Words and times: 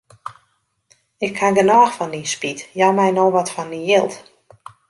Ik 1.25 1.35
haw 1.41 1.53
genôch 1.57 1.93
fan 1.97 2.11
dyn 2.13 2.25
spyt, 2.33 2.59
jou 2.79 2.91
my 2.97 3.09
no 3.15 3.25
wat 3.33 3.53
fan 3.55 3.71
dyn 3.73 3.87
jild. 3.89 4.13